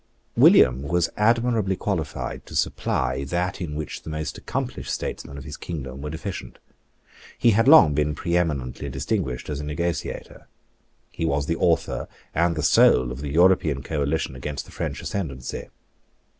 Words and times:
William 0.35 0.81
was 0.81 1.11
admirably 1.15 1.75
qualified 1.75 2.43
to 2.47 2.55
supply 2.55 3.23
that 3.23 3.61
in 3.61 3.75
which 3.75 4.01
the 4.01 4.09
most 4.09 4.35
accomplished 4.35 4.91
statesmen 4.91 5.37
of 5.37 5.43
his 5.43 5.57
kingdom 5.57 6.01
were 6.01 6.09
deficient. 6.09 6.57
He 7.37 7.51
had 7.51 7.67
long 7.67 7.93
been 7.93 8.15
preeminently 8.15 8.89
distinguished 8.89 9.47
as 9.47 9.59
a 9.59 9.63
negotiator. 9.63 10.47
He 11.11 11.23
was 11.27 11.45
the 11.45 11.57
author 11.57 12.07
and 12.33 12.55
the 12.55 12.63
soul 12.63 13.11
of 13.11 13.21
the 13.21 13.29
European 13.29 13.83
coalition 13.83 14.35
against 14.35 14.65
the 14.65 14.71
French 14.71 15.03
ascendency. 15.03 15.67